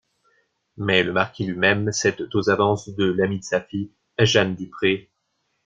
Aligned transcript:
Mais 0.77 1.03
le 1.03 1.13
marquis 1.13 1.45
lui-même 1.45 1.91
cède 1.91 2.27
aux 2.33 2.49
avances 2.49 2.89
de 2.89 3.11
l'amie 3.11 3.37
de 3.37 3.43
sa 3.43 3.61
fille, 3.61 3.91
Jeanne 4.17 4.55
Dupré. 4.55 5.11